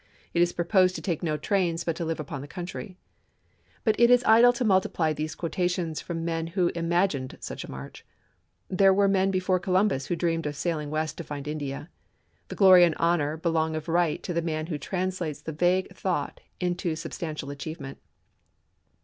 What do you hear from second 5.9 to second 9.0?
from the men who im agined such a march. There